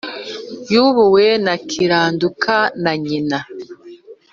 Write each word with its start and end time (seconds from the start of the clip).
yubuwe 0.71 1.25
na 1.45 1.55
kiranduka 1.69 2.55
na 2.83 2.93
nyina 3.05 3.39